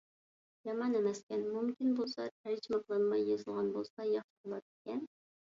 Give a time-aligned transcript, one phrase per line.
[0.67, 1.43] يامان ئەمەسكەن.
[1.57, 5.07] مۇمكىن بولسا تەرجىمە قىلىنماي يېزىلغان بولسا ياخشى بولاتتىكەن.